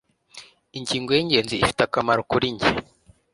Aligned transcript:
Ingingo 0.77 1.09
y'ingenzi 1.13 1.55
ifite 1.63 1.81
akamaro 1.83 2.21
kuri 2.31 2.45
njye 2.53 2.69